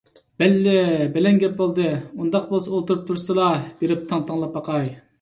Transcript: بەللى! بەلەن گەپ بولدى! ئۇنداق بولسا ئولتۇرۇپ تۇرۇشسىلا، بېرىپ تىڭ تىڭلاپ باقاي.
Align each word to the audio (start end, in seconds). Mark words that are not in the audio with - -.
بەللى! 0.43 0.71
بەلەن 1.17 1.37
گەپ 1.43 1.53
بولدى! 1.61 1.87
ئۇنداق 2.17 2.49
بولسا 2.57 2.75
ئولتۇرۇپ 2.75 3.07
تۇرۇشسىلا، 3.13 3.55
بېرىپ 3.85 4.13
تىڭ 4.13 4.29
تىڭلاپ 4.33 4.61
باقاي. 4.61 4.95